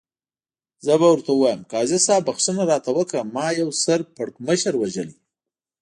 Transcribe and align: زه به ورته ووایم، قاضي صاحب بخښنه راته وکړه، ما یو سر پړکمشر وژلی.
زه 0.85 0.93
به 0.99 1.07
ورته 1.11 1.31
ووایم، 1.33 1.61
قاضي 1.71 1.99
صاحب 2.05 2.23
بخښنه 2.27 2.63
راته 2.71 2.91
وکړه، 2.97 3.21
ما 3.35 3.47
یو 3.61 3.69
سر 3.83 3.99
پړکمشر 4.15 4.73
وژلی. 4.77 5.17